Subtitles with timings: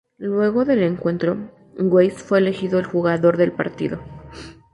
[0.17, 1.37] Luego del encuentro,
[1.77, 3.99] Weiss fue elegido el "Jugador del Partido".